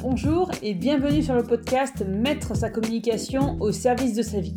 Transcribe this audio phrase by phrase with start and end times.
[0.00, 4.54] Bonjour et bienvenue sur le podcast Mettre sa communication au service de sa vie.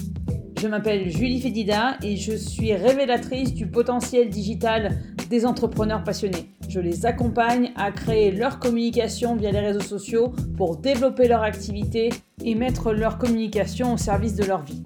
[0.62, 5.00] Je m'appelle Julie Fédida et je suis révélatrice du potentiel digital
[5.32, 6.52] des entrepreneurs passionnés.
[6.70, 12.10] Je les accompagne à créer leur communication via les réseaux sociaux pour développer leur activité
[12.46, 14.84] et mettre leur communication au service de leur vie.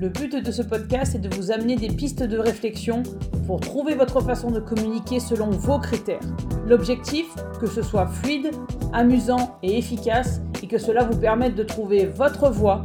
[0.00, 3.02] Le but de ce podcast est de vous amener des pistes de réflexion
[3.46, 6.22] pour trouver votre façon de communiquer selon vos critères.
[6.66, 7.26] L'objectif,
[7.60, 8.50] que ce soit fluide,
[8.94, 12.82] amusant et efficace et que cela vous permette de trouver votre voie,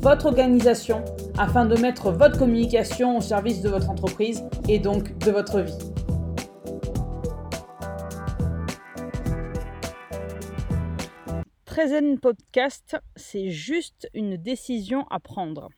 [0.00, 1.02] votre organisation
[1.38, 5.78] afin de mettre votre communication au service de votre entreprise et donc de votre vie.
[11.88, 15.70] Zen podcast, c'est juste une décision à prendre.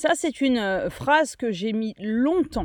[0.00, 2.64] Ça, c'est une euh, phrase que j'ai mis longtemps,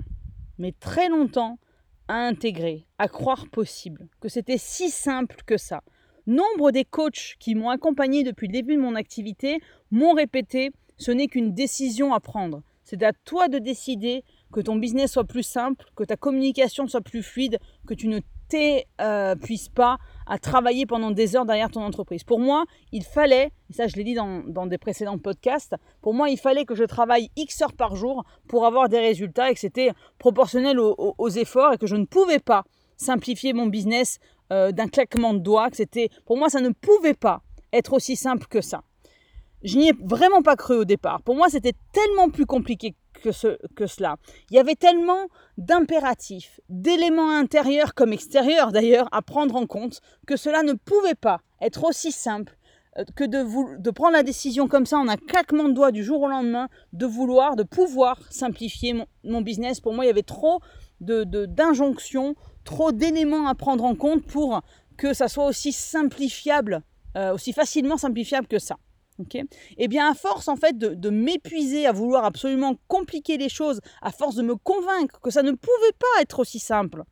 [0.57, 1.59] mais très longtemps,
[2.08, 5.84] à intégrer, à croire possible, que c'était si simple que ça.
[6.27, 9.59] Nombre des coachs qui m'ont accompagné depuis le début de mon activité
[9.91, 12.63] m'ont répété ce n'est qu'une décision à prendre.
[12.86, 17.02] C'est à toi de décider que ton business soit plus simple, que ta communication soit
[17.02, 22.23] plus fluide, que tu ne t'épuises pas à travailler pendant des heures derrière ton entreprise.
[22.23, 26.29] Pour moi, il fallait, et ça je l'ai dit dans, des précédents podcasts, pour moi
[26.29, 29.59] il fallait que je travaille X heures par jour pour avoir des résultats et que
[29.59, 32.63] c'était proportionnel aux, efforts et que je ne pouvais pas
[32.97, 34.19] simplifier mon business
[34.51, 37.41] euh, d'un claquement de doigts, que c'était, pour moi ça ne pouvait pas
[37.73, 38.83] être aussi simple que ça.
[39.63, 41.23] Je n'y ai vraiment pas cru au départ.
[41.23, 42.93] Pour moi, c'était tellement plus compliqué
[43.23, 44.17] que, ce, que cela.
[44.49, 45.27] Il y avait tellement
[45.58, 51.41] d'impératifs, d'éléments intérieurs comme extérieurs d'ailleurs à prendre en compte que cela ne pouvait pas
[51.61, 52.57] être aussi simple
[52.97, 56.03] euh, que de, de prendre la décision comme ça en un claquement de doigts du
[56.03, 59.81] jour au lendemain, de vouloir, de pouvoir simplifier mon, business.
[59.81, 60.61] Pour moi, il y avait trop
[61.02, 64.61] d'injonctions, de, trop d'éléments à prendre en compte pour
[64.97, 66.83] que ça soit aussi simplifiable,
[67.17, 68.77] euh, aussi facilement simplifiable que ça.
[69.17, 69.38] Ok
[69.77, 74.12] Eh bien, à force en fait de, m'épuiser à vouloir absolument compliquer les choses, à
[74.12, 77.03] force de me convaincre que ça ne pouvait pas être aussi simple,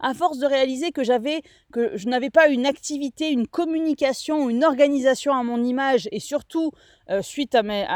[0.00, 4.64] à force de réaliser que j'avais que je n'avais pas une activité, une communication, une
[4.64, 6.72] organisation à mon image, et surtout
[7.10, 7.86] euh, suite, à mes,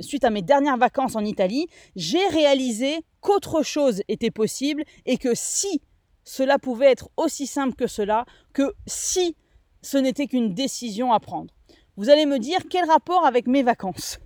[0.00, 5.34] suite à mes dernières vacances en Italie, j'ai réalisé qu'autre chose était possible et que
[5.34, 5.82] si
[6.24, 9.36] cela pouvait être aussi simple que cela, que si
[9.82, 11.54] ce n'était qu'une décision à prendre.
[11.96, 14.18] Vous allez me dire quel rapport avec mes vacances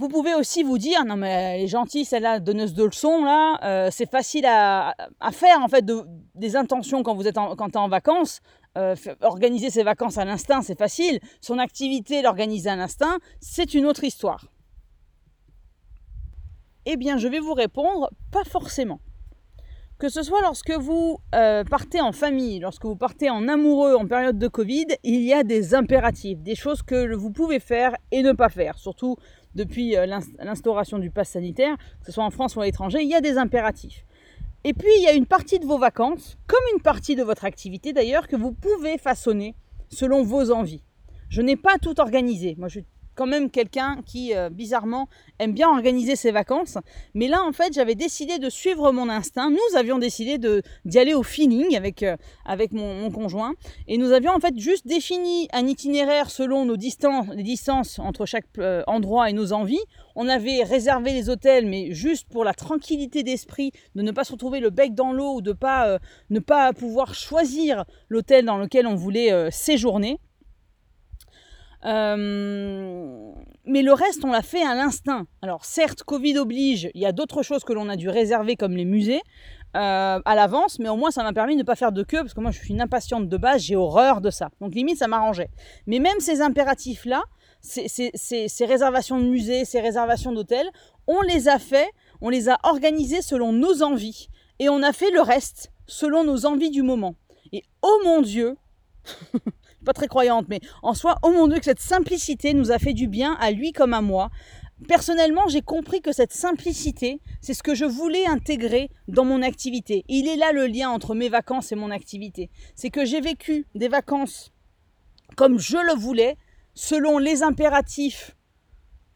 [0.00, 3.58] vous pouvez aussi vous dire, non mais elle est gentille celle-là, donneuse de leçons, là,
[3.64, 4.94] euh, c'est facile à,
[5.32, 6.04] faire en fait de,
[6.36, 8.40] des intentions quand vous êtes en, quand en vacances.
[8.76, 11.18] Euh, organiser ses vacances à l'instinct, c'est facile.
[11.40, 14.46] Son activité, l'organiser à l'instinct, c'est une autre histoire.
[16.86, 19.00] Eh bien, je vais vous répondre, pas forcément.
[19.98, 24.06] Que ce soit lorsque vous euh, partez en famille, lorsque vous partez en amoureux en
[24.06, 28.22] période de Covid, il y a des impératifs, des choses que vous pouvez faire et
[28.22, 28.78] ne pas faire.
[28.78, 29.16] Surtout
[29.56, 30.06] depuis euh,
[30.38, 33.20] l'instauration du pass sanitaire, que ce soit en France ou à l'étranger, il y a
[33.20, 34.06] des impératifs.
[34.62, 37.44] Et puis il y a une partie de vos vacances, comme une partie de votre
[37.44, 39.56] activité d'ailleurs, que vous pouvez façonner
[39.88, 40.84] selon vos envies.
[41.28, 42.54] Je n'ai pas tout organisé.
[42.56, 42.80] Moi, je
[43.18, 45.08] quand même quelqu'un qui, euh, bizarrement,
[45.40, 46.78] aime bien organiser ses vacances.
[47.14, 49.50] Mais là, en fait, j'avais décidé de suivre mon instinct.
[49.50, 50.38] Nous avions décidé
[50.84, 53.54] d'y aller au feeling avec, euh, avec mon, conjoint.
[53.88, 58.24] Et nous avions en fait juste défini un itinéraire selon nos distances, les distances entre
[58.24, 59.82] chaque euh, endroit et nos envies.
[60.14, 64.32] On avait réservé les hôtels, mais juste pour la tranquillité d'esprit, de ne pas se
[64.32, 65.98] retrouver le bec dans l'eau ou de pas,
[66.30, 70.18] ne pas pouvoir choisir l'hôtel dans lequel on voulait séjourner.
[71.84, 73.32] Euh,
[73.64, 75.26] mais le reste, on l'a fait à l'instinct.
[75.42, 78.76] Alors certes, Covid oblige, il y a d'autres choses que l'on a dû réserver comme
[78.76, 79.22] les musées
[79.76, 82.22] euh, à l'avance, mais au moins ça m'a permis de ne pas faire de queue,
[82.22, 84.50] parce que moi je suis une impatiente de base, j'ai horreur de ça.
[84.60, 85.50] Donc limite, ça m'arrangeait.
[85.86, 87.22] Mais même ces impératifs-là,
[87.60, 90.70] ces, ces, réservations de musées, ces réservations d'hôtels,
[91.06, 91.90] on les a fait,
[92.20, 94.28] on les a organisés selon nos envies.
[94.60, 97.14] Et on a fait le reste selon nos envies du moment.
[97.52, 98.56] Et oh mon Dieu
[99.88, 102.92] pas très croyante, mais en soi, oh mon Dieu, que cette simplicité nous a fait
[102.92, 104.28] du bien à lui comme à moi.
[104.86, 110.04] Personnellement, j'ai compris que cette simplicité, c'est ce que je voulais intégrer dans mon activité.
[110.08, 112.50] Il est là le lien entre mes vacances et mon activité.
[112.74, 114.52] C'est que j'ai vécu des vacances
[115.36, 116.36] comme je le voulais,
[116.74, 118.36] selon les impératifs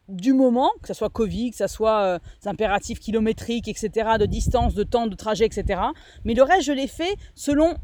[0.08, 4.74] du moment, que ce soit Covid, que ce soit euh, impératifs kilométriques, etc., de distance,
[4.74, 5.80] de temps, de trajet, etc.
[6.24, 7.76] Mais le reste, je l'ai fait selon,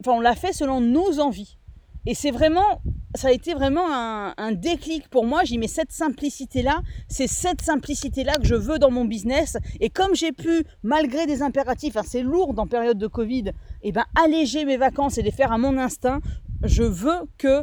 [0.00, 1.58] enfin, on l'a fait selon nos envies.
[2.06, 2.80] Et c'est vraiment,
[3.14, 5.44] ça a été vraiment un, déclic pour moi.
[5.44, 9.56] J'ai mais cette simplicité-là, c'est cette simplicité-là que je veux dans mon business.
[9.80, 13.52] Et comme j'ai pu, malgré des impératifs assez lourds en période de Covid,
[13.82, 16.20] eh ben, alléger mes vacances et les faire à mon instinct,
[16.62, 17.62] je veux que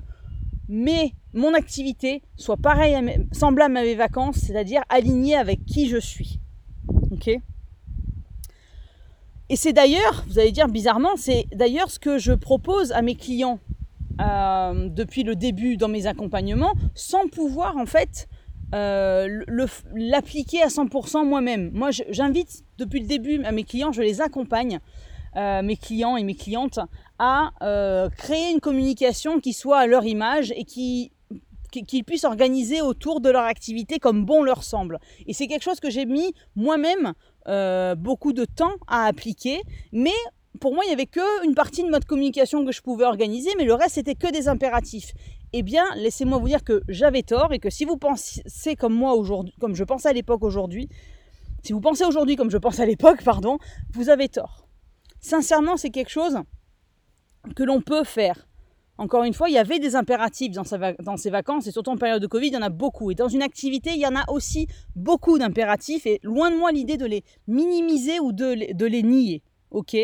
[0.68, 2.96] mes, mon activité soit pareille,
[3.32, 6.40] semblable à mes vacances, c'est-à-dire alignée avec qui je suis.
[7.12, 7.30] Ok?
[9.48, 13.16] Et c'est d'ailleurs, vous allez dire bizarrement, c'est d'ailleurs ce que je propose à mes
[13.16, 13.60] clients
[14.22, 18.30] euh, depuis le début dans mes accompagnements, sans pouvoir en fait
[18.74, 19.44] euh,
[19.94, 21.72] l'appliquer à 100% moi-même.
[21.74, 24.80] Moi, j'invite depuis le début à mes clients, je les accompagne,
[25.36, 26.80] euh, mes clients et mes clientes,
[27.20, 27.52] à
[28.18, 31.12] créer une communication qui soit à leur image et qui
[31.72, 34.98] qu'ils puissent organiser autour de leur activité comme bon leur semble.
[35.28, 37.14] Et c'est quelque chose que j'ai mis moi-même
[37.98, 40.14] beaucoup de temps à appliquer, mais
[40.60, 43.66] pour moi, il n'y avait qu'une partie de mode communication que je pouvais organiser, mais
[43.66, 45.14] le reste, c'était que des impératifs
[45.58, 49.14] eh bien, laissez-moi vous dire que j'avais tort et que si vous pensez comme moi
[49.14, 50.90] aujourd'hui, comme je pensais à l'époque aujourd'hui,
[51.64, 53.58] si vous pensez aujourd'hui comme je pense à l'époque, pardon,
[53.94, 54.68] vous avez tort.
[55.22, 56.40] Sincèrement, c'est quelque chose
[57.56, 58.50] que l'on peut faire.
[58.98, 60.66] Encore une fois, il y avait des impératifs dans,
[61.18, 63.12] ces vacances, et surtout en période de Covid, il y en a beaucoup.
[63.12, 64.68] Et dans une activité, il y en a aussi
[64.98, 69.42] beaucoup d'impératifs, et loin de moi l'idée de les minimiser ou de, de les nier.
[69.72, 69.96] ok?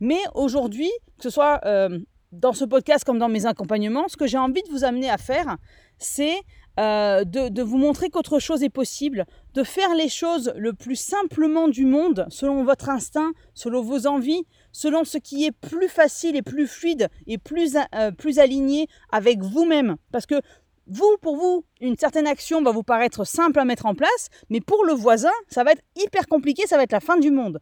[0.00, 1.98] Mais aujourd'hui, que ce soit euh,
[2.32, 5.18] dans ce podcast comme dans mes accompagnements, ce que j'ai envie de vous amener à
[5.18, 5.56] faire,
[5.98, 6.36] c'est
[6.78, 11.66] euh, de, vous montrer qu'autre chose est possible, de faire les choses le plus simplement
[11.66, 16.42] du monde, selon votre instinct, selon vos envies, selon ce qui est plus facile et
[16.42, 19.96] plus fluide et plus, euh, plus aligné avec vous-même.
[20.12, 20.40] Parce que
[20.86, 24.60] vous, pour vous, une certaine action va vous paraître simple à mettre en place, mais
[24.60, 27.58] pour le voisin, ça va être hyper compliqué, ça va être la fin du monde.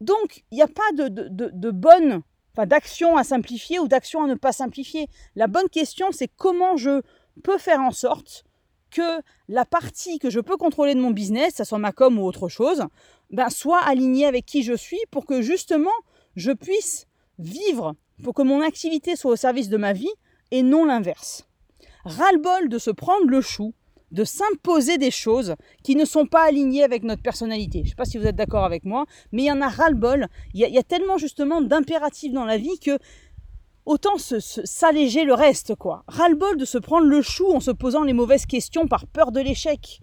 [0.00, 4.34] Donc, il n'y a pas de, bonne enfin d'action à simplifier ou d'action à ne
[4.34, 5.08] pas simplifier.
[5.36, 7.02] La bonne question, c'est comment je
[7.42, 8.44] peux faire en sorte
[8.90, 12.24] que la partie que je peux contrôler de mon business, ça soit ma com ou
[12.24, 12.84] autre chose,
[13.30, 15.90] ben, soit alignée avec qui je suis pour que justement
[16.34, 17.06] je puisse
[17.38, 17.94] vivre,
[18.24, 20.10] pour que mon activité soit au service de ma vie
[20.50, 21.46] et non l'inverse.
[22.04, 23.74] Ras-le-bol de se prendre le chou
[24.10, 27.80] de s'imposer des choses qui ne sont pas alignées avec notre personnalité.
[27.80, 29.68] Je ne sais pas si vous êtes d'accord avec moi, mais il y en a
[29.68, 30.26] ras-le-bol.
[30.54, 32.98] Il, y, a tellement justement d'impératifs dans la vie que
[33.86, 36.04] autant s'alléger le reste, quoi.
[36.08, 39.40] Ras-le-bol de se prendre le chou en se posant les mauvaises questions par peur de
[39.40, 40.00] l'échec.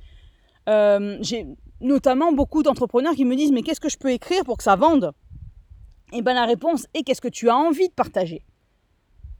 [0.69, 1.45] Euh, j'ai
[1.79, 4.75] notamment beaucoup d'entrepreneurs qui me disent mais qu'est-ce que je peux écrire pour que ça
[4.75, 5.13] vende?
[6.13, 8.45] Et eh bien la réponse est qu'est-ce que tu as envie de partager?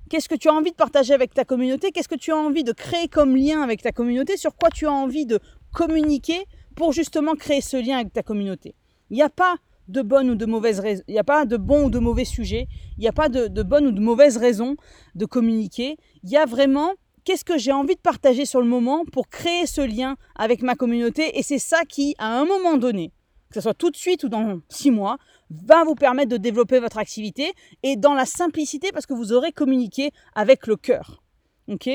[0.09, 1.92] Qu'est-ce que tu as envie de partager avec ta communauté?
[1.92, 4.38] Qu'est-ce que tu as envie de créer comme lien avec ta communauté?
[4.38, 5.39] Sur quoi tu as envie de
[5.74, 6.45] communiquer
[6.75, 8.75] pour justement créer ce lien avec ta communauté?
[9.09, 9.57] Il n'y a pas
[9.89, 12.25] de bonne ou de mauvaise raison, il n'y a pas de bon ou de mauvais
[12.25, 12.68] sujet,
[12.98, 14.75] il n'y a pas de, de bonne ou de mauvaise raison
[15.15, 15.98] de communiquer.
[16.24, 16.92] Il y a vraiment
[17.24, 20.75] qu'est-ce que j'ai envie de partager sur le moment pour créer ce lien avec ma
[20.75, 21.38] communauté?
[21.38, 23.12] Et c'est ça qui, à un moment donné,
[23.50, 25.18] que ce soit tout de suite ou dans six mois,
[25.49, 27.53] va vous permettre de développer votre activité
[27.83, 31.23] et dans la simplicité parce que vous aurez communiqué avec le cœur.
[31.67, 31.89] Ok?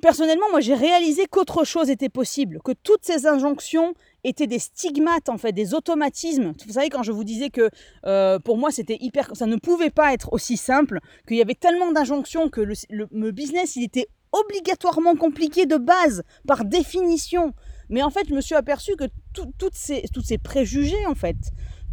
[0.00, 5.28] Personnellement, moi j'ai réalisé qu'autre chose était possible, que toutes ces injonctions étaient des stigmates
[5.28, 6.52] en fait, des automatismes.
[6.66, 7.68] Vous savez quand je vous disais que
[8.06, 11.54] euh, pour moi c'était hyper, ça ne pouvait pas être aussi simple, qu'il y avait
[11.54, 17.54] tellement d'injonctions que le, business il était obligatoirement compliqué de base par définition.
[17.88, 21.36] Mais en fait, je me suis aperçu que toutes ces, toutes ces préjugés, en fait,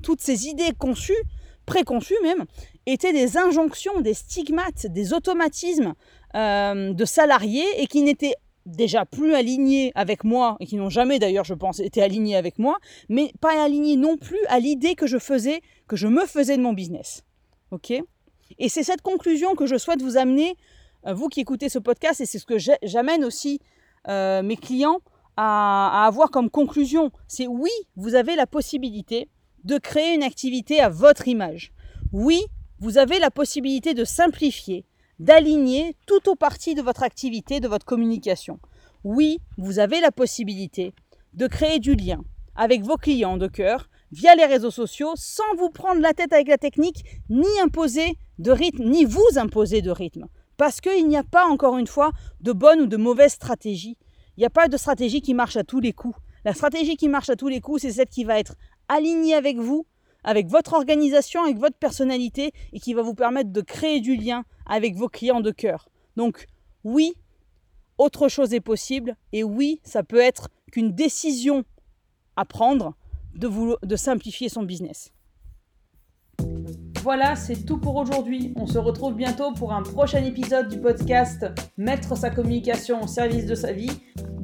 [0.06, 1.24] toutes ces idées conçues,
[1.66, 2.46] préconçues même,
[2.86, 5.94] étaient des injonctions, des stigmates, des automatismes
[6.36, 8.36] euh, de salariés et qui n'étaient
[8.68, 12.60] déjà plus alignés avec moi, et qui n'ont jamais d'ailleurs, je pense, été alignés avec
[12.60, 12.78] moi,
[13.10, 16.62] mais pas alignés non plus à l'idée que je faisais, que je me faisais de
[16.62, 17.24] mon business.
[17.72, 17.92] Ok?
[18.60, 20.56] Et c'est cette conclusion que je souhaite vous amener,
[21.08, 23.60] euh, vous qui écoutez ce podcast, et c'est ce que j'amène aussi
[24.08, 25.00] euh, mes clients
[25.38, 29.28] à, avoir comme conclusion, c'est oui, vous avez la possibilité
[29.66, 31.74] de créer une activité à votre image.
[32.14, 32.42] Oui,
[32.80, 34.86] vous avez la possibilité de simplifier,
[35.20, 38.60] d'aligner tout aux parties de votre activité, de votre communication.
[39.04, 40.94] Oui, vous avez la possibilité
[41.34, 42.24] de créer du lien
[42.56, 46.48] avec vos clients de cœur via les réseaux sociaux sans vous prendre la tête avec
[46.48, 50.28] la technique, ni imposer de rythme, ni vous imposer de rythme.
[50.58, 53.98] Parce qu'il n'y a pas, encore une fois, de bonne ou de mauvaise stratégie
[54.38, 56.18] il n'y a pas de stratégie qui marche à tous les coups.
[56.44, 58.56] La stratégie qui marche à tous les coups, c'est celle qui va être
[58.88, 59.86] alignée avec vous,
[60.24, 64.44] avec votre organisation, avec votre personnalité et qui va vous permettre de créer du lien
[64.66, 65.88] avec vos clients de cœur.
[66.16, 66.48] Donc
[66.84, 67.14] oui,
[67.98, 71.64] autre chose est possible et oui, ça peut être qu'une décision
[72.36, 72.96] à prendre
[73.36, 75.12] de, vous, de simplifier son business.
[77.02, 78.52] Voilà, c'est tout pour aujourd'hui.
[78.56, 81.46] On se retrouve bientôt pour un prochain épisode du podcast
[81.78, 83.92] Mettre sa communication au service de sa vie.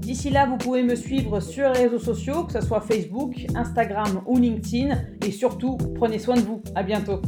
[0.02, 4.24] D'ici là, vous pouvez me suivre sur les réseaux sociaux, que ce soit Facebook, Instagram
[4.26, 4.98] ou LinkedIn.
[5.26, 6.62] Et surtout, prenez soin de vous.
[6.74, 7.22] À bientôt.